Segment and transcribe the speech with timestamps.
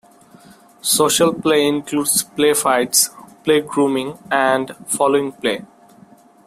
[0.81, 3.11] Social play includes play fights,
[3.43, 5.63] play grooming, and following-play.